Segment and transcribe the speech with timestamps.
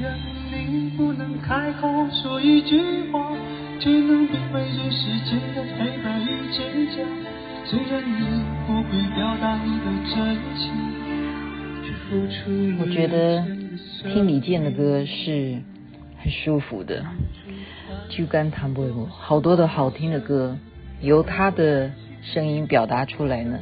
[0.00, 0.18] 然
[0.50, 2.80] 你不能开口说一句
[3.12, 3.36] 话，
[3.78, 6.26] 却能品味这世界的黑白与
[6.56, 6.96] 真假。
[7.66, 10.64] 虽然你不会表达你的真情，
[12.80, 13.44] 我觉得
[14.10, 15.58] 听李健的歌是
[16.18, 17.04] 很舒服的，
[18.08, 20.56] 就跟谭伯母好多的好听的歌，
[21.02, 21.90] 由他的
[22.22, 23.58] 声音表达出来呢，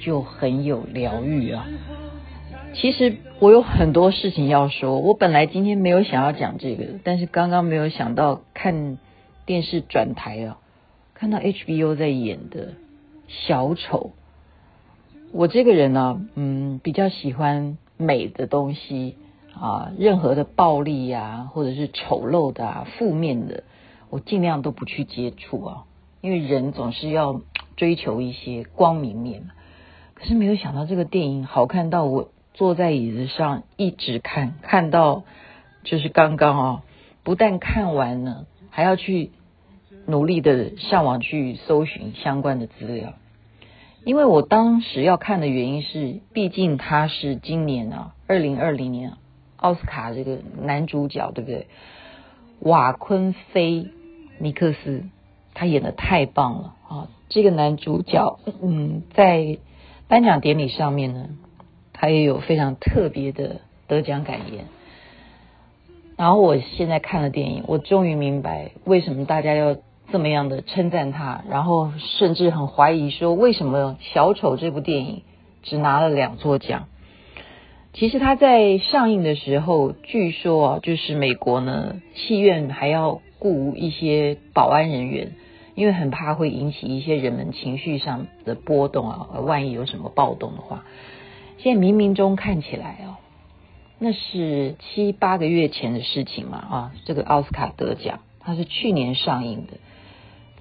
[0.00, 1.66] 就很有疗愈啊。
[2.74, 8.98] 其实我有很多事情要说，我本来今天没有想要讲这个，但是刚刚没有想到看
[9.44, 10.58] 电视转台啊，
[11.14, 12.74] 看到 HBO 在演的
[13.28, 14.12] 小丑。
[15.32, 19.16] 我这个人呢、嗯，比较喜欢美的东西
[19.54, 23.64] 啊，任何的暴力呀、啊，或者是丑陋的、啊、负面的，
[24.08, 25.84] 我尽量都不去接触啊，
[26.22, 27.42] 因为人总是要
[27.76, 29.50] 追求一些光明面。
[30.14, 32.30] 可是没有想到这个电影好看到我。
[32.54, 35.24] 坐在椅子上一直看，看到
[35.84, 36.82] 就是刚刚哦，
[37.22, 39.30] 不但看完了，还要去
[40.06, 43.14] 努力的上网去搜寻相关的资料。
[44.04, 49.12] 因为我当时要看的原因是，毕竟他是今年啊，二零二零年
[49.56, 51.68] 奥斯卡这个男主角，对不对？
[52.58, 53.88] 瓦昆菲
[54.38, 55.04] 尼克斯
[55.54, 57.08] 他演的太棒了啊！
[57.28, 59.58] 这个男主角，嗯，在
[60.08, 61.28] 颁奖典礼上面呢。
[61.92, 64.64] 他也有非常特别的得奖感言，
[66.16, 69.76] 然后我现在看了电影，我终于明白为什么大家要
[70.10, 75.22] 这么样的称赞他，然后甚至很怀疑说，为什么小丑这部电影
[75.62, 76.88] 只拿了两座奖？
[77.94, 85.32] 其实他在上映的时候，据说啊，就是美国呢，戏院还要雇一些保安人员，
[85.74, 90.84] 因为很怕会引起一些人们情绪上的波动啊，万一有什么暴动的话。
[91.62, 93.14] 现在冥冥中看起来哦，
[94.00, 96.92] 那是七八个月前的事情嘛啊！
[97.04, 99.74] 这个奥斯卡得奖，它是去年上映的，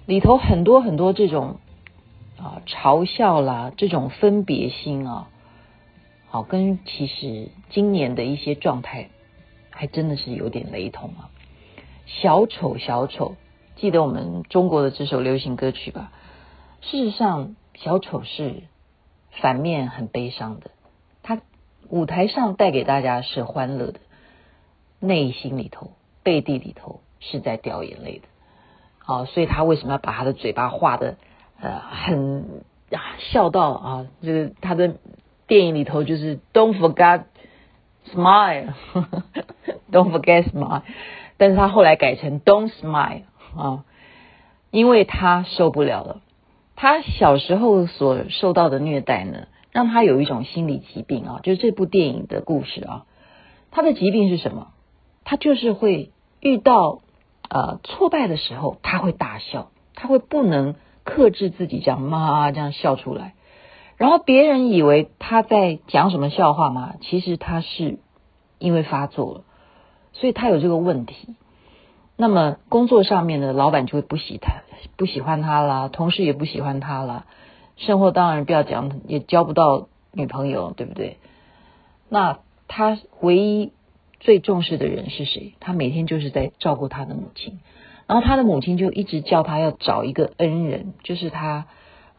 [0.05, 1.57] 里头很多很多这种
[2.37, 5.27] 啊嘲笑啦，这种分别心啊，
[6.29, 9.09] 好跟其实今年的一些状态
[9.71, 11.31] 还真的是有点雷同啊。
[12.05, 13.37] 小丑小丑，
[13.75, 16.11] 记得我们中国的这首流行歌曲吧？
[16.81, 18.61] 事实上，小丑是
[19.31, 20.69] 反面很悲伤的。
[21.91, 23.99] 舞台上带给大家是欢乐的，
[25.01, 25.91] 内心里头、
[26.23, 28.27] 背地里头是在掉眼泪的。
[28.97, 31.17] 好，所以他为什么要把他的嘴巴画的
[31.59, 34.07] 呃很啊笑到啊？
[34.21, 34.95] 这个他的
[35.47, 37.23] 电影里头就是 Don't forget
[38.13, 40.83] smile，Don't forget smile，
[41.35, 43.23] 但是他后来改成 Don't smile
[43.57, 43.83] 啊，
[44.69, 46.21] 因为他受不了了。
[46.77, 53.05] 他小时候所受到的虐待呢，让他有一种心理疾病啊，就是这部电影的故事啊，
[53.71, 54.67] 他的疾病是什么？
[55.23, 57.01] 他就是会遇到
[57.49, 63.33] 呃挫败的时候，他会大笑，他会不能克制自己这样嘛这样笑出来，
[63.97, 67.99] 然后别人以为他在讲什么笑话嘛，其实他是
[68.59, 69.43] 因为发作了，
[70.11, 71.35] 所以他有这个问题。
[72.17, 74.61] 那么工作上面的老板就会不喜他，
[74.97, 77.25] 不喜欢他啦，同事也不喜欢他啦。
[77.85, 81.17] 生活当然不要讲，也交不到女朋友，对不对？
[82.09, 83.71] 那他唯一
[84.19, 85.53] 最重视的人是谁？
[85.59, 87.59] 他每天就是在照顾他的母亲，
[88.07, 91.65] 然后他的母亲就一直叫他要找一个恩人，就是他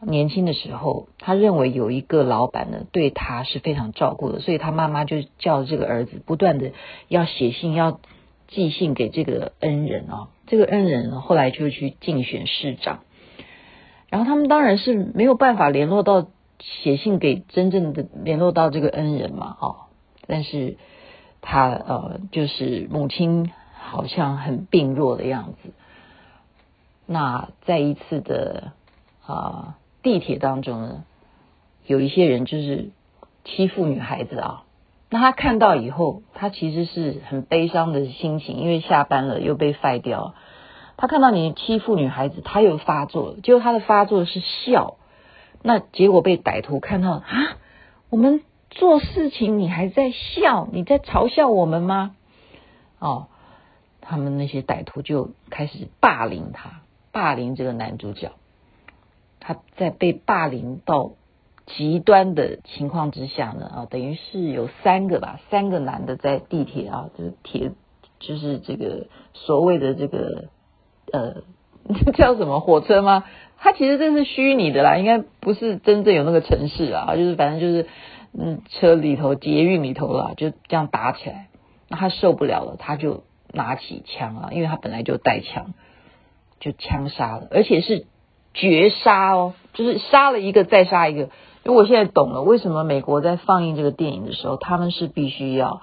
[0.01, 6.71] 年轻的时候，他认为有一个老板呢对他是非常照顾的，所以他妈妈就叫这个儿子不断的
[7.07, 7.99] 要写信，要
[8.47, 10.27] 寄信给这个恩人啊。
[10.45, 12.99] 这个恩人后来就去竞选市长。
[14.13, 16.27] 然后他们当然是没有办法联络到，
[16.59, 19.75] 写信给真正的联络到这个恩人嘛，哦，
[20.27, 20.77] 但是
[21.41, 25.71] 他呃，就是母亲好像很病弱的样子。
[27.07, 28.73] 那在一次的
[29.25, 31.05] 啊、地铁当中呢，
[31.87, 32.91] 有一些人就是
[33.43, 34.63] 欺负女孩子啊。
[35.09, 40.35] 那他看到以后，他其实是很悲伤的心情，因为下班了又被废掉。
[40.95, 43.37] 他看到你欺负女孩子，他又发作了。
[43.41, 44.97] 结果他的发作是笑，
[45.61, 47.57] 那结果被歹徒看到啊，
[48.09, 52.15] 我们做事情你还在笑，你在嘲笑我们吗？
[52.99, 53.27] 哦，
[54.01, 56.81] 他们那些歹徒就开始霸凌他，
[57.11, 58.31] 霸凌这个男主角。
[59.39, 61.13] 他在被霸凌到
[61.65, 67.71] 极端的情况之下呢，啊，等于是有三个吧，三个男的在地铁啊，就是铁，
[68.19, 70.49] 就是这个所谓的这个。
[71.13, 71.43] 呃，
[72.17, 73.23] 叫什么火车吗？
[73.59, 77.87] 它其实这是虚拟的啦，应该不是真正有那个城市啊，就是反正就是
[78.37, 81.47] 嗯车里头捷运里头啦，就这样打起来。
[81.87, 83.23] 那他受不了了，他就
[83.53, 85.73] 拿起枪啊，因为他本来就带枪，
[86.59, 88.05] 就枪杀了，而且是
[88.53, 91.29] 绝杀哦，就是杀了一个再杀一个。
[91.65, 95.81] 因为我现在懂了，为什么美国在放映这个电影的时候，他们是必须要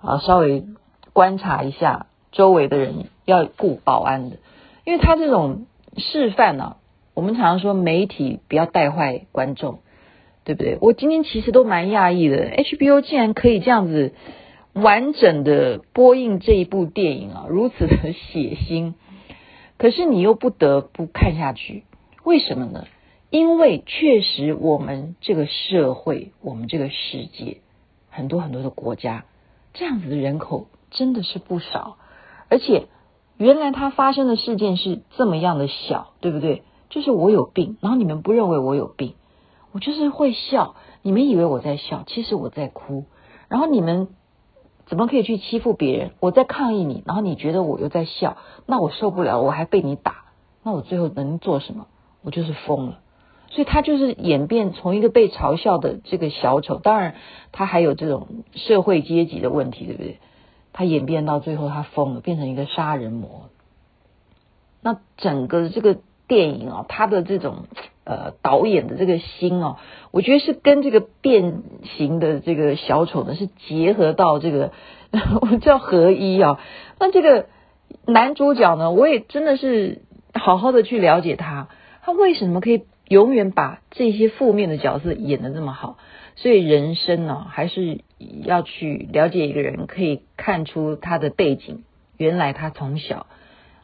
[0.00, 0.64] 啊稍微
[1.12, 4.38] 观察一下周围的人，要顾保安的，
[4.84, 5.66] 因为他这种
[5.96, 6.76] 示范呢、
[7.14, 9.80] 我们常常说媒体不要带坏观众。
[10.42, 10.78] 对不对？
[10.80, 14.14] 我今天其实都蛮讶异的，HBO 竟然可以这样子
[14.72, 18.94] 完整的播映这一部电影啊，如此的血腥。
[19.76, 21.84] 可是你又不得不看下去，
[22.24, 22.86] 为什么呢？
[23.28, 27.58] 因为确实我们这个社会，我们这个世界，
[28.08, 29.26] 很多很多的国家，
[29.74, 31.98] 这样子的人口真的是不少，
[32.48, 32.86] 而且
[33.40, 36.62] 原来它发生的事件是这么样的小，对不对？
[36.90, 39.14] 就是我有病，然后你们不认为我有病。
[39.72, 43.04] 我就是会笑，你们以为我在笑，其实我在哭。
[43.48, 44.08] 然后你们
[44.84, 46.10] 怎么可以去欺负别人？
[46.20, 50.24] 我在抗议你，然后你觉得我又在笑，那我受不了，我还被你打，
[50.62, 51.86] 那我最后能做什么？
[52.22, 52.98] 我就是疯了。
[53.48, 57.14] 所以他就是演变从一个被嘲笑的这个小丑，当然
[57.52, 60.18] 他还有这种社会阶级的问题，对不对？
[60.72, 63.50] 他演变到最后他疯了，变成一个杀人魔。
[64.82, 67.64] 那整个这个电影啊，他的这种。
[68.02, 69.76] 呃，导演的这个心哦，
[70.10, 71.62] 我觉得是跟这个变
[71.96, 74.72] 形的这个小丑呢是结合到这个，
[75.40, 76.58] 我叫合一啊。
[76.98, 77.46] 那这个
[78.06, 80.02] 男主角呢，我也真的是
[80.34, 81.68] 好好的去了解他，
[82.02, 85.96] 他为什么可以永远把这些负面的角色演得这么好？
[86.34, 88.00] 所以人生呢，还是
[88.44, 91.84] 要去了解一个人，可以看出他的背景，
[92.16, 93.26] 原来他从小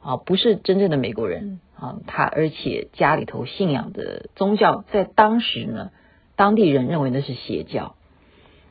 [0.02, 1.60] 啊不是真正的美国人。
[1.78, 5.90] 啊，他而且家里头信仰的宗教，在当时呢，
[6.34, 7.96] 当地人认为那是邪教。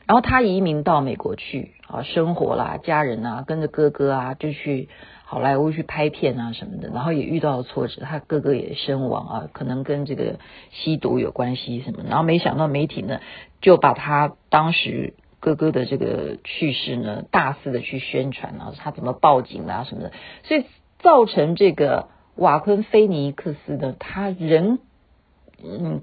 [0.08, 4.88] 然后他移民到美国去啊，生活啦，家人啊，跟着哥哥啊，就去
[5.24, 6.88] 好莱坞去拍片啊什么的。
[6.88, 10.40] 然后也遇到了挫折，他哥哥也身亡啊，可能跟这个
[10.72, 12.02] 吸毒有关系什么。
[12.08, 13.20] 然后没想到媒体呢，
[13.60, 15.14] 就把他当时
[15.46, 20.12] 哥哥的这个去世呢，大肆的去宣传啊，他怎么报警啊什么的，
[20.42, 20.64] 所以
[20.98, 22.08] 造成这个。
[22.38, 24.78] 瓦昆菲尼克斯的他人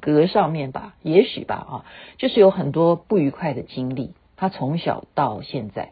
[0.02, 1.86] 格上面吧，也许吧啊，
[2.18, 4.16] 就是有很多不愉快的经历。
[4.36, 5.92] 他从小到现在，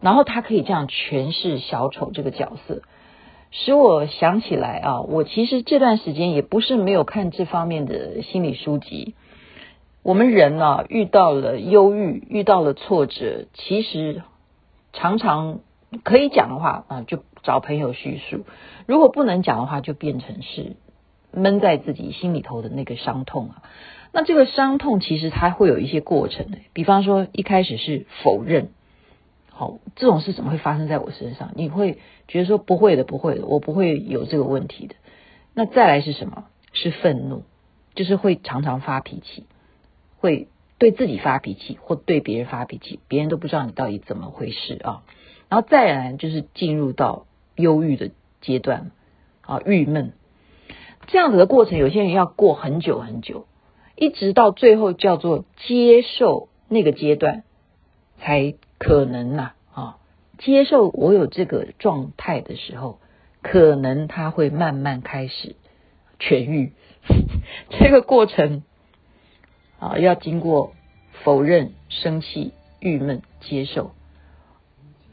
[0.00, 2.82] 然后他可以这样诠释小丑这个角色，
[3.52, 9.14] 使我想起来啊，我其实这段时间也不是没有看这方面的心理书籍。
[10.06, 14.22] 我们人呢，遇到了忧郁，遇到了挫折，其实
[14.92, 15.58] 常常
[16.04, 17.24] 可以讲的话啊，就。
[17.42, 18.44] 找朋友叙述，
[18.86, 20.74] 如果不能讲的话，就变成是
[21.30, 23.62] 闷在自己心里头的那个伤痛啊。
[24.10, 28.70] 那这个伤痛其实它会有一些过程的，比方说一开始是否认，
[29.48, 31.52] 好，这种事怎么会发生在我身上？
[31.54, 34.96] 你会觉得说不会的，不会的，我不会有这个问题的。
[35.54, 36.46] 那再来是什么？
[36.72, 37.44] 是愤怒，
[37.94, 39.44] 就是会常常发脾气，
[40.26, 45.02] 会对自己发脾气，或对别人发脾气，别人都不知道你到底怎么回事啊。
[45.48, 47.26] 然后再来就是进入到。
[47.58, 48.10] 忧郁的
[48.42, 48.90] 阶段
[49.40, 50.12] 啊，郁闷
[51.06, 53.46] 这样子的过程，有些人要过很久很久，
[53.96, 57.44] 一直到最后叫做接受那个阶段，
[58.20, 59.96] 才可能呐啊，
[60.36, 62.98] 接受我有这个状态的时候，
[63.40, 65.56] 可能他会慢慢开始
[66.20, 66.74] 痊愈。
[67.80, 68.64] 这个过程
[69.78, 70.72] 啊，要经过
[71.24, 73.90] 否认、生气、郁闷、接受。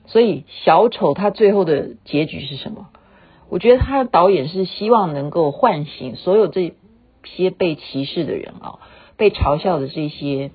[0.05, 2.87] 所以小丑他最后的结局是什么？
[3.49, 6.73] 我觉得他的导演是希望能够唤醒所有这
[7.23, 8.79] 些被歧视的人啊，
[9.15, 10.51] 被嘲笑的这些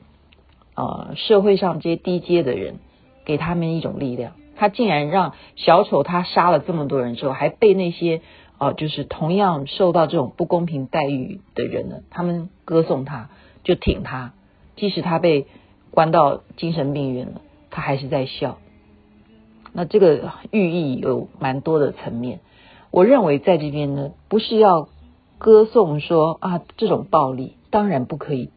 [0.74, 2.76] 呃社会上这些低阶的人，
[3.24, 4.32] 给他们一种力量。
[4.56, 8.20] 他竟然让小丑他杀了这么多人之后，还被那些
[8.58, 13.30] 啊、就是同样受到这种不公平待遇的人呢，他们歌颂他，
[13.68, 14.32] 就挺他，
[14.76, 15.46] 即使他被
[15.90, 18.56] 关到精神病院了，他还是在笑。
[19.74, 22.40] 那这个寓意有蛮多的层面，
[22.90, 24.88] 我认为在这边呢，不是要
[25.36, 28.48] 歌颂说啊这种暴力，当然不可以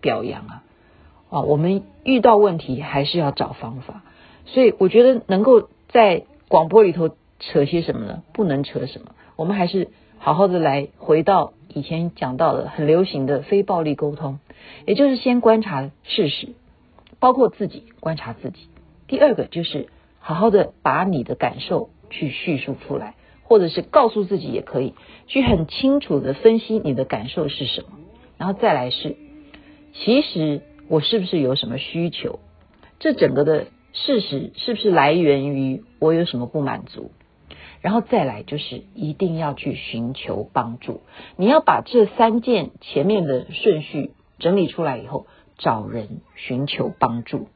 [0.00, 0.62] 表扬啊，
[1.28, 4.02] 啊我们遇到问题还是要找方法，
[4.46, 8.22] 所以我觉得能够在广播里头扯些什么呢？
[8.32, 14.38] 不能扯什么，我们还是好好的来回到以前讲到的很流行的非暴力沟通，
[14.86, 16.48] 也就是先观察事实，
[17.18, 18.68] 包括自己观察自己，
[19.06, 19.88] 第二个就是。
[20.26, 24.94] 好好的把你的感受去叙述出来，或者是告诉自己也可以，
[25.26, 27.98] 去很清楚的分析你的感受是什么，
[28.38, 29.16] 然后再来是，
[29.92, 32.38] 其实我是不是有什么需求？
[32.98, 37.10] 这整个的事实是不是来源于我有什么不满足？
[37.82, 41.02] 然后再来就是一定要去寻求帮助。
[41.36, 45.26] 你要把这三件前面的顺序整理出来以后，
[45.58, 47.48] 找人寻求帮助。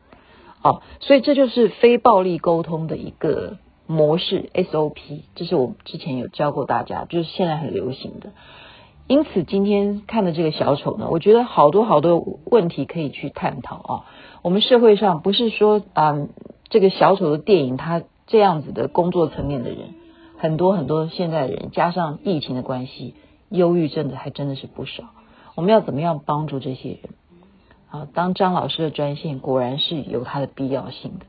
[0.63, 8.31] 哦，所以这就是非暴力沟通的一个模式 SOP，这是我之前有教过大家，就是现在很流行的。
[9.07, 14.05] 因此今天看的这个小丑呢，我觉得好多好多问题可以去探讨啊。
[14.43, 16.29] 我们社会上不是说啊、
[16.69, 19.95] 这个小丑的电影，他这样子的工作层面的人。
[20.37, 23.15] 很多很多现在的人，加上疫情的关系，
[23.49, 25.05] 忧郁症的还真的是不少。
[25.59, 27.01] 我们要怎么样帮助这些人？
[27.91, 31.27] 啊，当张老师的专线果然是有它的必要性的。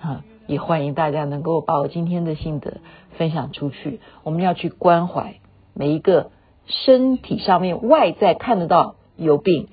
[0.00, 2.78] 啊，也欢迎大家能够把我今天的心得
[3.18, 4.00] 分享出去。
[4.22, 5.40] 我们要去关怀
[5.74, 6.30] 每一个
[6.64, 9.68] 身体上面外在看得到有病，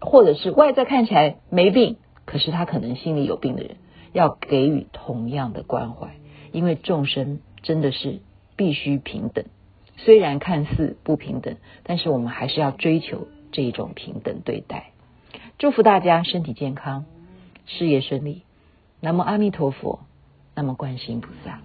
[0.00, 3.76] 或者是外在看起来没病，可是他可能心里有病的人，
[4.12, 6.16] 要给予同样的关怀，
[6.50, 7.38] 因为众生。
[7.60, 8.20] 真的是
[8.56, 9.44] 必须平等，
[9.98, 14.90] 虽然看似不平等，但是我们还是要追求这一种平等对待。
[15.58, 17.04] 祝福大家身体健康，
[17.66, 18.42] 事业顺利。
[19.00, 20.00] 南无阿弥陀佛，
[20.54, 21.60] 南无观世音菩萨。